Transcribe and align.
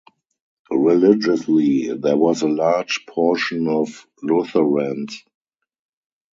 Religiously, 0.71 1.93
there 1.95 2.17
was 2.17 2.41
a 2.41 2.47
large 2.49 3.05
portion 3.05 3.67
of 3.67 4.07
Lutherans. 4.23 5.23